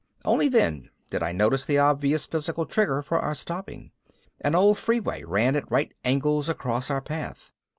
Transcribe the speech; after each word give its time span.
Only 0.25 0.49
then 0.49 0.89
did 1.11 1.21
I 1.21 1.31
notice 1.31 1.63
the 1.63 1.77
obvious 1.77 2.25
physical 2.25 2.65
trigger 2.65 3.03
for 3.03 3.19
our 3.19 3.35
stopping. 3.35 3.91
An 4.39 4.55
old 4.55 4.79
freeway 4.79 5.21
ran 5.23 5.55
at 5.55 5.69
right 5.69 5.93
angles 6.03 6.49
across 6.49 6.89
our 6.89 7.01
path. 7.01 7.51